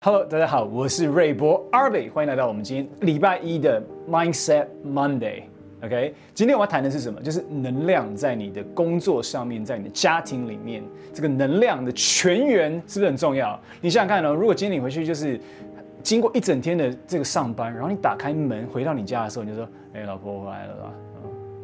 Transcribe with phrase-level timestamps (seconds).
[0.00, 5.42] Hello，大家好，我是瑞波 Arby，欢迎来到我们今天礼拜一的 Mindset Monday。
[5.82, 7.20] OK，今天我要谈的是什么？
[7.20, 10.82] 就是能量在你的工作上面，在你的家庭里面，
[11.12, 13.60] 这个能量的全员是不是很重要？
[13.82, 15.38] 你想想看哦，如果今天你回去就是
[16.02, 20.90] 经过一整天的这个上班，然后你打开门回到你家的时候，你就说：“哎，老婆回来了啦。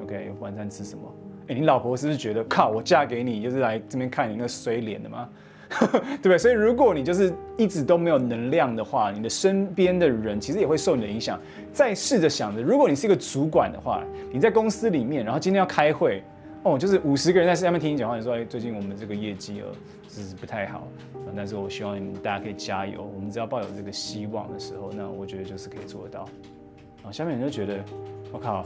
[0.02, 1.02] ，OK，晚餐吃什么？”
[1.48, 5.26] 哎，你老婆是不是觉得靠，我嫁给你就是来这边看你那个衰脸的吗？
[5.80, 6.38] 对不对？
[6.38, 11.40] 所以如果你就是一直都没有能量的话，你的身边的人其实也会受你的影响。
[11.72, 16.22] 再试着想着，如果你是一个主管的话，你在公司里面，然后今天要开会，
[16.64, 19.68] 哦，就是五十个人在下面听你讲话，你说，哎，最近我们这个业绩呃，
[20.08, 20.88] 是不太好，
[21.36, 23.08] 但是我希望你们大家可以加油。
[23.14, 26.28] 我们只要抱有这个希望的时候，那我觉得就是可以做得到。
[27.04, 27.82] 啊，下面人就觉得，
[28.32, 28.64] 我靠，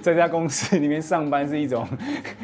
[0.00, 1.86] 在家公司里面上班是一种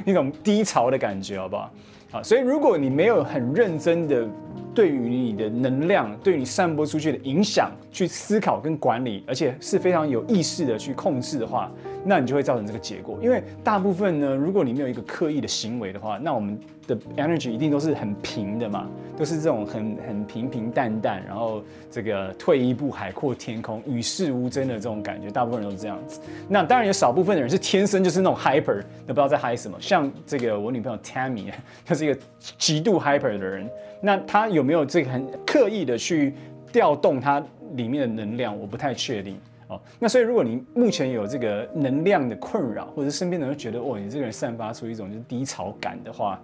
[0.04, 1.70] 一种低潮的感觉，好不好？
[2.12, 4.28] 啊，所以如果你没有很认真的
[4.74, 11.70] 对于你的能量，对你散播出去的影响去思考跟管理，而且是非常有意识的去控制的话，
[12.04, 13.18] 那你就会造成这个结果。
[13.22, 26.20] 因为大部分呢，如果你没有一个刻意的行为的话，那我们的 energy 一定都是很平的嘛，都是这种很很平平淡淡，然后这个退一步海阔天空，与世无争的这种感觉，大部分人都是这样子。
[26.48, 29.76] 那当然有少部分的人是天生就是那种 hyper，都不知道在嗨什么。
[29.80, 31.52] 像这个我女朋友 Tammy，
[31.86, 32.18] 她是一个
[32.58, 33.68] 极度 hyper 的人。
[34.02, 36.34] 那她有没有这个很刻意的去
[36.70, 37.42] 调动她
[37.76, 38.58] 里面的能量？
[38.58, 39.38] 我不太确定。
[39.68, 46.38] 哦，那所以如果你目前有这个能量的困扰，或者身边的人觉得哦，你这个人散发出一种就是低潮感的话，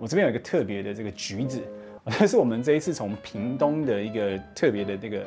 [0.00, 1.62] 我这边有一个特别的这个橘子，
[2.18, 5.22] 这是我们这一次从屏东的一个特别的这个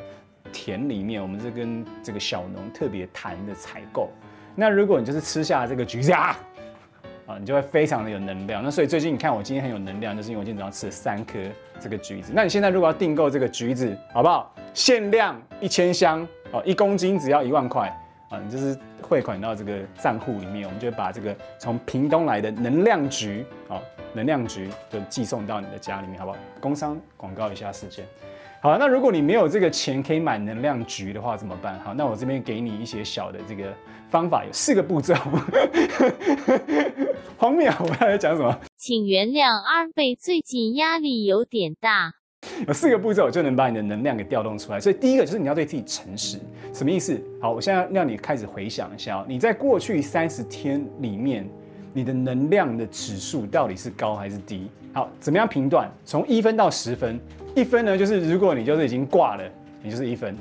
[0.52, 4.10] 田里面，我们是跟这个小农特别谈的采购。
[4.54, 6.36] 那如果你就是吃下这个橘子啊，
[7.26, 8.62] 啊， 你就会非常的有能量。
[8.62, 11.38] 那所以最近你看我今天很有能量，就是因为我今天早上吃了三颗
[11.80, 12.32] 这个橘子。
[12.34, 14.54] 那你现在如果要订购这个橘子，好不好？
[14.74, 16.28] 限量一千箱。
[16.52, 17.88] 哦，一公斤只要一万块
[18.28, 18.40] 啊！
[18.44, 23.80] 你就是汇款到这个账户里面，我们就把这个从屏东来的能量局啊，
[24.12, 26.38] 能量局就寄送到你的家里面，好不好？
[26.60, 28.04] 工商广告一下时间。
[28.60, 31.78] 好，那如果你没有这个钱可以买能量局的话，怎么办？
[31.80, 33.72] 好，那我这边给你一些小的这个
[34.08, 35.14] 方法，有四个步骤。
[37.38, 38.60] 荒谬，我刚才讲什么？
[38.76, 42.19] 请原谅二贝最近压力有点大。
[42.66, 46.38] 有四个步骤就能把你的能量给调动出来，所以第一个就是你要对自己诚实，
[46.72, 47.20] 什么意思？
[47.40, 51.46] 好，我现在让你开始回想一下哦，你在过去三十天里面，
[51.92, 54.70] 你的能量的指数到底是高还是低？
[54.92, 55.90] 好，怎么样评断？
[56.04, 57.20] 从一分到十分，
[57.54, 59.44] 一分呢就是如果你就是已经挂了，
[59.82, 60.34] 你就是一分。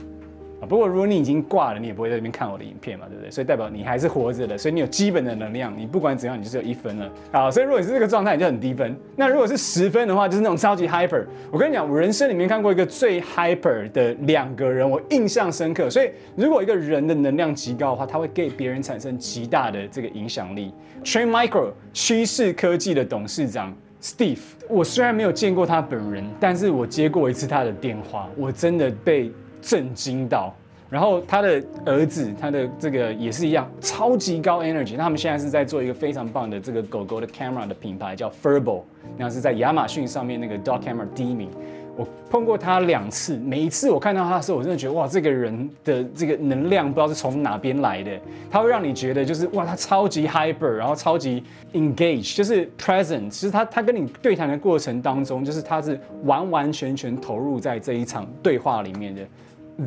[0.68, 3.32] 不过如果你已经挂了，你也不会在这边看我的影片嘛，对不对？
[3.32, 7.10] 所以代表你还是活着的，所以你有基本的能量，你不管怎样，你就是有一分了。
[7.32, 8.96] 好，所以如果你是这个状态，你就很低分。
[9.16, 11.26] 那如果是十分的话，就是那种超级 hyper。
[11.50, 15.90] 我跟你讲，我人生里面看过一个最 hyper 的两个人，我印象深刻。
[15.90, 20.74] 所以如果一个人的能量极高的话，他会给别人产生极大的这个影响力。
[21.04, 29.32] Trend Micro 趋势科技的董事长 Steve，我虽然没有见过他本人，但是我接过一次他的电话，我真的被。
[29.62, 30.54] 震惊到，
[30.90, 34.96] 然后他的儿子，他的这个也是一样，超级高 energy。
[34.98, 38.84] 那他们现在是在做一个非常棒的这个狗狗的 camera 的品牌，叫 Furbo，
[39.18, 41.50] 那是在亚马逊上面那个 dog camera 第一名。
[41.96, 48.12] 我碰过他两次，每一次我看到他的时候，我真的觉得哇，这个人的这个能量不知道是从哪边来的，
[48.50, 51.44] 他会让你觉得就是哇，他超级 hyper，然后超级
[51.74, 53.30] engage，就是 present。
[53.30, 59.22] 其实他他跟你对谈的过程当中，就是他是完完全全投入在这一场对话里面的。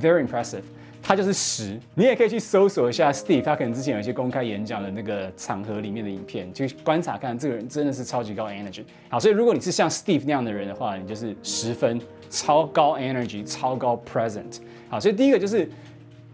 [0.00, 0.62] Very impressive，
[1.03, 1.78] 他就是十。
[1.94, 8.84] 你也可以去搜索一下 Steve，他可能之前有一些公开演讲的那个场合里面的影片，去观察看这个人真的是超级高 energy。
[9.10, 14.60] 好，所以如果你是像 Steve 那样的人的话，你就是十分，超高 energy，超高 present。
[14.88, 15.69] 好，所以第一个就是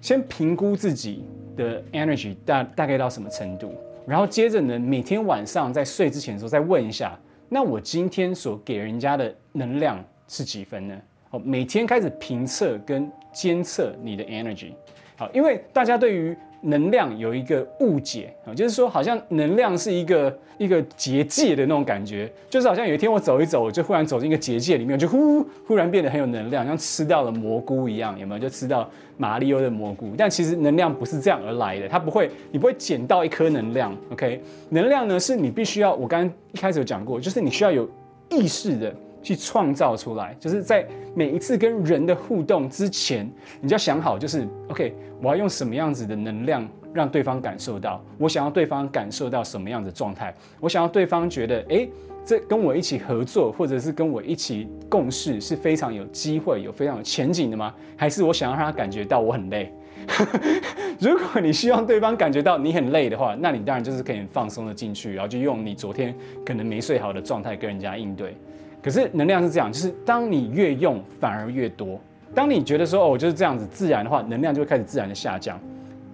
[0.01, 1.25] 先评估自己
[1.57, 3.75] 的 energy 大大概到什么程度，
[4.07, 7.19] 然后接着呢，每天晚上在睡之前的时候再问一下，
[7.49, 10.97] 那我今天所给人家的能量是几分呢？
[11.31, 14.73] 好，每天开始评测跟监测你的 energy，
[15.15, 28.39] 好，因为大家对于能量有一个误解啊，就是说好像能量是一个一个结界的那种感觉，就是好像有一天我走一走，我就忽然走进一个结界里面，就忽忽然变得很有能量，像吃到了蘑菇一样，有没有？
[28.39, 28.89] 就吃到
[29.19, 34.41] 马里欧的蘑菇，但其实能量不是这样而来的，它不会，你不会捡到一颗能量，OK？
[34.71, 37.87] 能量呢是你必须要，我刚刚一开始有讲过，就是你需要有
[38.31, 38.95] 意识的。
[39.23, 43.31] 去创造出来，就是在每一次跟人的互动之前，
[43.61, 51.91] 你就要想好，就是 OK，我要用什么样子的能量让对方感受到，我想要对方感受到什么样的状态，我想要对方觉得，诶，
[52.25, 57.75] 这跟我一起合作，或者是跟我一起共事是非常有机会、有非常有前景的吗？
[57.97, 59.73] 还是我想要让他感觉到我很累？
[61.01, 68.37] 如果你希望对方感觉到你很累的话，那你当然就是可以放松的进去，然后就用你昨天可能没睡好的状态跟人家应对。
[68.83, 71.99] 可是能量是这样，就是当你越用反而越多。
[72.35, 75.59] 当你觉得说哦，我就是这样子自然的话，能量就会开始自然的下降。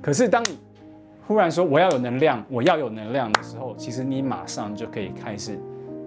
[0.00, 0.58] 可是当你
[1.26, 5.58] 忽然说我要有能量，我要有能量的时候，其实你马上就可以开始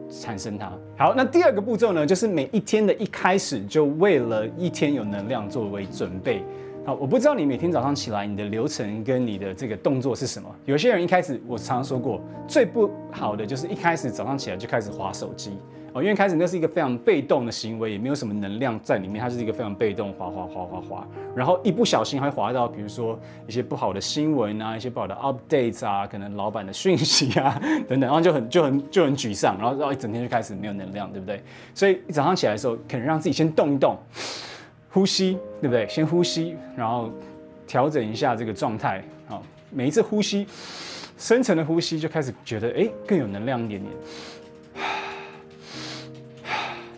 [0.10, 0.72] 产生它。
[0.98, 6.44] 好，那第二个步骤呢，就是每一天的一开始就为了一天有能量作为准备。
[6.86, 10.50] 好，我不知道你每天早上起来你的流程跟你的这个动作是什么。
[10.66, 15.58] 有些人一开始，我常常说过，最不好的就是一开始早上起来就开始滑手机
[16.02, 31.42] 因为开始那是一个非常被动的行为，也没有什么能量在里面，它是一个非常被动，滑滑滑滑滑，然后一不小心还滑到，比如说一些不好的新闻啊，一些不好的 updates 啊，可能老板的讯息啊等等，然后就很就很就很沮丧，然后然后一整天就开始没有能量，对不对？
[31.74, 33.98] 所以一早上起来的时候，可能让自己先动一动。
[34.90, 35.88] 呼吸，对不对？
[35.88, 37.12] 先呼吸，然后
[37.68, 39.04] 调整一下这个状态。
[39.28, 40.48] 好，每一次呼吸，
[41.18, 43.94] 深层的呼吸就开始觉得，哎，更有能量一点点。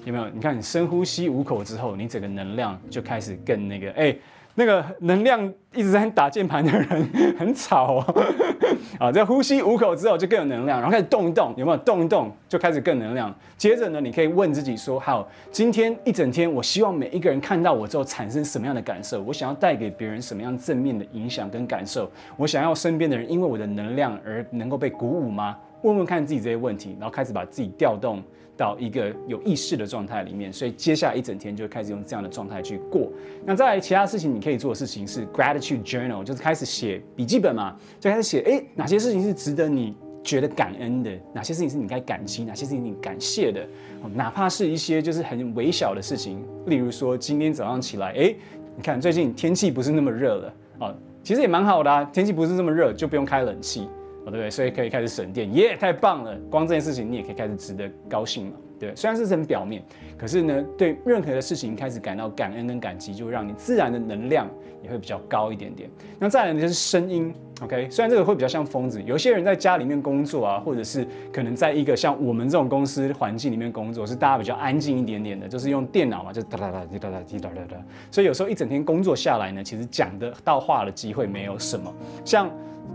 [0.09, 0.29] 有没有？
[0.29, 4.15] 你看，你深呼吸五口之后，你整个能量就开始更那个，哎。
[4.55, 5.41] 那个能量
[5.73, 8.25] 一直在打键盘的人很吵哦，
[8.99, 13.33] 啊，在呼吸五口之后就更有能量，然后开始动一动，有没有动一动就开始更能量。
[13.55, 19.23] 接着呢，你可以问自己说：好，今天一整天，我希望每一个人看到我之后产生什么样的感受？
[19.23, 22.11] 我想要带给别人什么样正面的影响跟感受？
[22.35, 25.55] 我想要身边的人因为我的能量而能够被鼓舞吗？
[25.81, 28.21] 问问看自己这些问题，然后开始把自己调动
[28.57, 30.51] 到一个有意识的状态里面。
[30.51, 33.09] 所以接下来一整天就开始用这样的状态去过。
[33.45, 41.09] 那再来其他事情，你可以做的事情是 gratitude journal，就是开始写笔记本嘛，就开始写，诶，哪些事情是值得你觉得感恩的？
[41.33, 42.43] 哪些事情是你该感激？
[42.43, 43.65] 哪些事情你感谢的？
[44.13, 48.35] 哪怕是一些就是很微小的事情，例如说今天早上起来，诶，
[48.75, 53.87] 你看最近天气不是那么热了啊，其实也蛮好的啊，天气不是那么热，就不用开冷气。
[54.25, 54.49] 对不对？
[54.49, 56.37] 所以可以开始省电，耶，太棒了！
[56.49, 58.95] 光这件事情你也可以开始值得高兴嘛，对。
[58.95, 59.81] 虽然是很表面，
[60.17, 64.47] 可是呢，对任何的事情开始感到感恩跟感激，就会让你自然的能量
[64.83, 65.89] 也会比较高一点点。
[66.19, 67.89] 那再来呢，就是声音，OK。
[67.89, 77.77] 虽然这个会比较像疯子，有些人在家里面工作啊，或者是可能在一个像我们这种公司环境里面工作，是大家比较安静一点点的，就是用电脑嘛，就哒哒哒滴哒哒滴哒哒哒。
[78.11, 81.91] 所以有时候一整天工作下来呢，其实讲得到话的机会没有什么，
[82.23, 82.49] 像。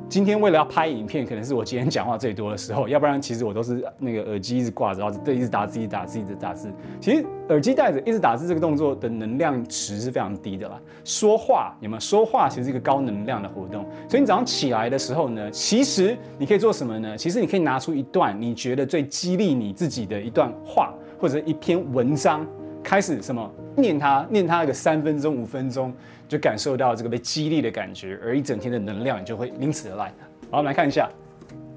[0.08, 6.72] 今天为了要拍影片，可能是我今天讲话最多的时候，要不然其实我都是那个耳机一直挂着，然后对，一直打字，一直打字，一直打字。
[7.00, 10.80] 其实耳机戴着一直打字这个动作的能量值是非常低的啦。
[11.04, 12.00] 说话有没有？
[12.00, 13.84] 说话其实是一个高能量的活动。
[14.08, 17.16] 所以你早上起来的时候呢，其实你可以做什么呢？
[17.16, 22.46] 其实你可以拿出一段你觉得最激励你自己的一段话，或者一篇文章，
[22.84, 25.92] 开始什么念它，念它个三分钟、五分钟。
[26.26, 30.06] 就感受到这个被激励的感觉，而一整天的能量就会因此而来。
[30.50, 31.06] 好，我们来看一下，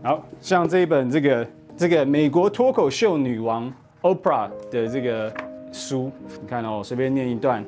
[0.02, 3.72] 好像这一本这个这个美国脱口秀女王
[4.02, 5.32] Oprah 的这个
[5.74, 6.10] 书，
[6.42, 7.64] 你看哦，随便念一段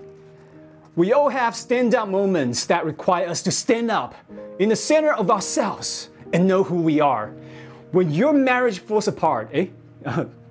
[0.96, 4.14] ：We all have stand-up moments that require us to stand up
[4.58, 7.32] in the center of ourselves and know who we are.
[7.92, 9.68] When your marriage falls apart，哎，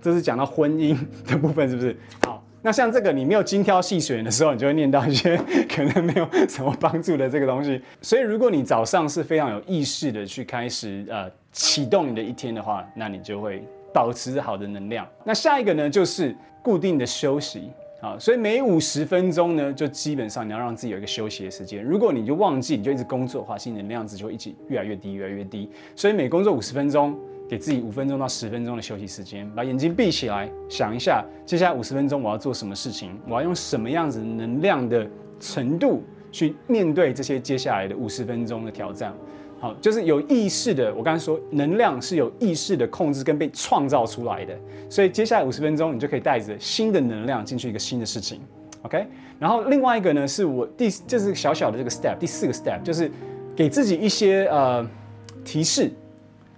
[0.03, 0.95] 这是讲到婚姻
[1.27, 1.97] 的部分，是不是？
[2.27, 2.38] 好。
[2.69, 5.39] 那像这个，你没有精挑细选的时候，你就会念到一些
[5.75, 7.81] 可能没有什么帮助的这个东西。
[8.03, 15.09] 所以，如果你早上是非常有意识的去开始呃启动你的一天的话，那你就会保持好的能量。
[15.25, 17.71] 那下一个呢，就是固定的休息
[18.03, 18.19] 啊。
[18.21, 21.83] 所以每五十分钟呢，就基本上你要让自己有一个休息的时间。
[21.83, 25.71] 如果你就忘记，你就一直工作的话，其实能量值就会一起越来越低，越来越低。
[25.97, 27.19] 所以每工作五十分钟。
[27.49, 35.09] 给自己五分钟到十分钟的休息时间，把眼睛闭起来，想一下接下来五十分钟我要做什么事情，我要用什么样子能量的
[35.41, 39.15] 程度去面对这些接下来的五十分钟的挑战。
[39.61, 40.95] 好，就是有意识的。
[40.95, 44.55] 我刚才说，能量是有意识的控制跟被创造出来的，
[44.91, 48.41] 所以接下来五十分钟你就可以带着新的能量进去一个新的事情。
[48.83, 49.05] OK，
[49.39, 53.11] 然后另外一个呢，是我第就是小小的这个 step，第四个 step 就是
[53.57, 54.87] 给自己一些呃
[55.45, 55.91] 提示。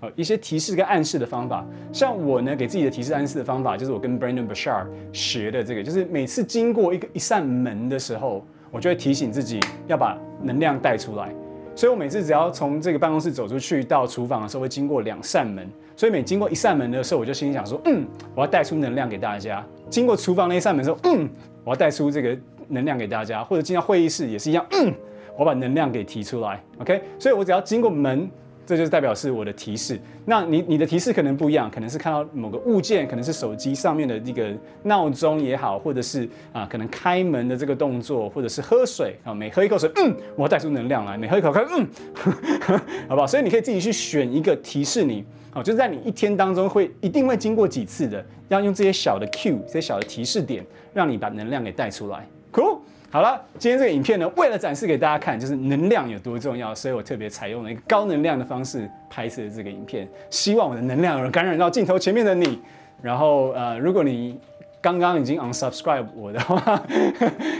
[0.00, 11.30] 呃，一些提示跟暗示的方法，像我呢，给自己的提示暗示的方法，就是我跟 Brandon Bashar 学的这个，就是每次经过一个一扇门的时候，我就会提醒自己要把能量带出来。
[11.76, 15.68] 所以我每次只要从这个办公室走出去到厨房的时候，会经过两扇门。
[15.94, 19.62] 所以每经过一扇门的时候，我就心里想说，嗯，我要带出能量给大家。
[19.90, 21.28] 经过厨房那一扇门的时候，嗯，
[21.62, 22.36] 我要带出这个
[22.68, 23.44] 能量给大家。
[23.44, 24.94] 或者进到会议室也是一样，嗯，
[25.36, 26.58] 我把能量给提出来。
[26.80, 28.30] OK，所以我只要经过门。
[28.66, 29.98] 这就是代表是我的提示。
[30.24, 34.52] 那你你的提示可能不一样，可能是看到某个物件，可能是手机上面的这个
[34.84, 41.86] 闹钟也好，或者是啊，可能开门的这个动作，或者是喝水啊，每喝一口水，嗯，我要带出能量来，每喝一口开，嗯，
[43.08, 43.26] 好不好？
[43.26, 50.64] 所以你可以自己去选一个提示你，好，就是在你一天当中会一定会经过几次的，要用这些小的 Q，这些小的提示点，
[50.94, 52.26] 让你把能量给带出来。
[52.52, 52.78] Cool。
[53.12, 62.60] 好了，今天这个影片呢，为了展示给大家看，就是能量有多重要，所以我特别采用了一个高能量的方式拍摄这个影片，希望我的能量能感染到镜头前面的你。
[63.02, 64.38] 然后呃，如果你
[64.80, 66.80] 刚刚已经 unsubscribe 我的话，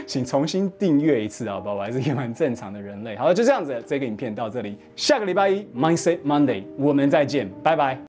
[0.07, 1.75] 请重新订阅一次好不好？
[1.75, 3.17] 我还是一个蛮正常的人类。
[3.17, 7.99] 好了，就这样子，这个影片到这里，下个礼拜一 Mindset Monday，我们再见，拜拜。